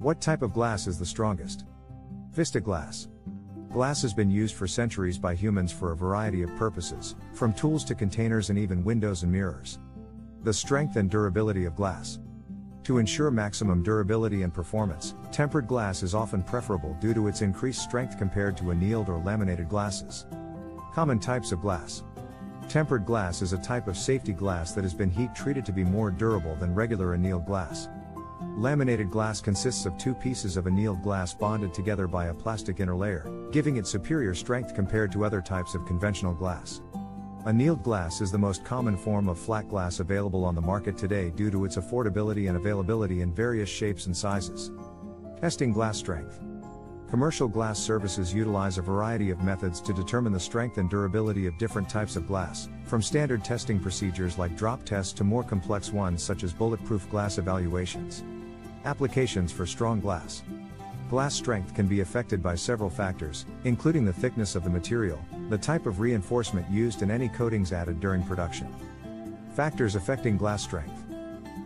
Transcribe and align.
What 0.00 0.20
type 0.20 0.42
of 0.42 0.52
glass 0.52 0.86
is 0.86 0.96
the 0.96 1.04
strongest? 1.04 1.64
Vista 2.30 2.60
glass. 2.60 3.08
Glass 3.72 4.00
has 4.02 4.14
been 4.14 4.30
used 4.30 4.54
for 4.54 4.68
centuries 4.68 5.18
by 5.18 5.34
humans 5.34 5.72
for 5.72 5.90
a 5.90 5.96
variety 5.96 6.42
of 6.42 6.54
purposes, 6.54 7.16
from 7.34 7.52
tools 7.52 7.82
to 7.86 7.96
containers 7.96 8.48
and 8.48 8.60
even 8.60 8.84
windows 8.84 9.24
and 9.24 9.32
mirrors. 9.32 9.80
The 10.44 10.52
strength 10.52 10.94
and 10.94 11.10
durability 11.10 11.64
of 11.64 11.74
glass. 11.74 12.20
To 12.84 12.98
ensure 12.98 13.32
maximum 13.32 13.82
durability 13.82 14.44
and 14.44 14.54
performance, 14.54 15.16
tempered 15.32 15.66
glass 15.66 16.04
is 16.04 16.14
often 16.14 16.44
preferable 16.44 16.96
due 17.00 17.12
to 17.12 17.26
its 17.26 17.42
increased 17.42 17.82
strength 17.82 18.18
compared 18.18 18.56
to 18.58 18.70
annealed 18.70 19.08
or 19.08 19.18
laminated 19.18 19.68
glasses. 19.68 20.26
Common 20.94 21.18
types 21.18 21.50
of 21.50 21.60
glass. 21.60 22.04
Tempered 22.68 23.04
glass 23.04 23.42
is 23.42 23.52
a 23.52 23.58
type 23.58 23.88
of 23.88 23.96
safety 23.96 24.32
glass 24.32 24.70
that 24.74 24.84
has 24.84 24.94
been 24.94 25.10
heat 25.10 25.34
treated 25.34 25.66
to 25.66 25.72
be 25.72 25.82
more 25.82 26.12
durable 26.12 26.54
than 26.54 26.72
regular 26.72 27.14
annealed 27.14 27.46
glass. 27.46 27.88
Laminated 28.40 29.10
glass 29.10 29.40
consists 29.40 29.86
of 29.86 29.98
two 29.98 30.14
pieces 30.14 30.56
of 30.56 30.66
annealed 30.66 31.02
glass 31.02 31.34
bonded 31.34 31.74
together 31.74 32.06
by 32.06 32.26
a 32.26 32.34
plastic 32.34 32.80
inner 32.80 32.94
layer, 32.94 33.28
giving 33.50 33.76
it 33.76 33.86
superior 33.86 34.34
strength 34.34 34.74
compared 34.74 35.10
to 35.12 35.24
other 35.24 35.40
types 35.40 35.74
of 35.74 35.86
conventional 35.86 36.34
glass. 36.34 36.80
Annealed 37.46 37.82
glass 37.82 38.20
is 38.20 38.30
the 38.30 38.38
most 38.38 38.64
common 38.64 38.96
form 38.96 39.28
of 39.28 39.38
flat 39.38 39.68
glass 39.68 40.00
available 40.00 40.44
on 40.44 40.54
the 40.54 40.60
market 40.60 40.98
today 40.98 41.30
due 41.30 41.50
to 41.50 41.64
its 41.64 41.76
affordability 41.76 42.48
and 42.48 42.56
availability 42.56 43.22
in 43.22 43.32
various 43.32 43.68
shapes 43.68 44.06
and 44.06 44.16
sizes. 44.16 44.70
Testing 45.40 45.72
glass 45.72 45.96
strength. 45.96 46.40
Commercial 47.10 47.48
glass 47.48 47.78
services 47.78 48.34
utilize 48.34 48.76
a 48.76 48.82
variety 48.82 49.30
of 49.30 49.42
methods 49.42 49.80
to 49.80 49.94
determine 49.94 50.30
the 50.30 50.38
strength 50.38 50.76
and 50.76 50.90
durability 50.90 51.46
of 51.46 51.56
different 51.56 51.88
types 51.88 52.16
of 52.16 52.26
glass, 52.26 52.68
from 52.84 53.00
standard 53.00 53.42
testing 53.42 53.80
procedures 53.80 54.36
like 54.36 54.54
drop 54.58 54.84
tests 54.84 55.14
to 55.14 55.24
more 55.24 55.42
complex 55.42 55.90
ones 55.90 56.22
such 56.22 56.42
as 56.42 56.52
bulletproof 56.52 57.08
glass 57.08 57.38
evaluations. 57.38 58.24
Applications 58.84 59.50
for 59.50 59.64
strong 59.64 60.00
glass. 60.00 60.42
Glass 61.08 61.34
strength 61.34 61.74
can 61.74 61.86
be 61.86 62.00
affected 62.00 62.42
by 62.42 62.54
several 62.54 62.90
factors, 62.90 63.46
including 63.64 64.04
the 64.04 64.12
thickness 64.12 64.54
of 64.54 64.62
the 64.62 64.68
material, 64.68 65.18
the 65.48 65.56
type 65.56 65.86
of 65.86 66.00
reinforcement 66.00 66.70
used, 66.70 67.00
and 67.00 67.10
any 67.10 67.30
coatings 67.30 67.72
added 67.72 68.00
during 68.00 68.22
production. 68.22 68.68
Factors 69.54 69.94
affecting 69.94 70.36
glass 70.36 70.62
strength. 70.62 71.04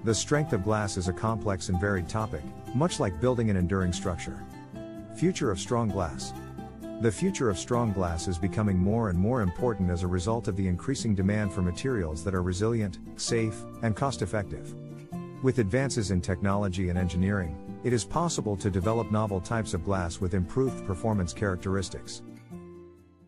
The 0.05 0.15
strength 0.15 0.53
of 0.53 0.63
glass 0.63 0.97
is 0.97 1.09
a 1.09 1.13
complex 1.13 1.69
and 1.69 1.81
varied 1.81 2.09
topic, 2.09 2.43
much 2.77 3.01
like 3.01 3.21
building 3.21 3.51
an 3.51 3.57
enduring 3.57 3.93
structure. 3.93 4.41
Future 5.23 5.53
of 5.53 5.61
strong 5.61 5.89
glass. 5.89 6.33
The 7.01 7.13
future 7.13 7.49
of 7.49 7.57
strong 7.57 7.93
glass 7.93 8.27
is 8.27 8.39
becoming 8.39 8.77
more 8.77 9.09
and 9.09 9.17
more 9.17 9.41
important 9.43 9.89
as 9.89 10.03
a 10.03 10.09
result 10.09 10.49
of 10.49 10.57
the 10.57 10.67
increasing 10.67 11.15
demand 11.15 11.53
for 11.53 11.63
materials 11.63 12.25
that 12.25 12.35
are 12.35 12.43
resilient, 12.43 12.99
safe, 13.15 13.63
and 13.83 13.95
cost 13.95 14.23
effective. 14.23 14.75
With 15.45 15.61
advances 15.61 16.11
in 16.11 16.21
technology 16.21 16.89
and 16.89 16.99
engineering, 16.99 17.57
it 17.85 17.93
is 17.93 18.05
possible 18.05 18.57
to 18.57 18.69
develop 18.69 19.13
novel 19.13 19.41
types 19.41 19.75
of 19.75 19.85
glass 19.85 20.21
with 20.21 20.35
improved 20.35 20.85
performance 20.89 21.33
characteristics. 21.33 22.23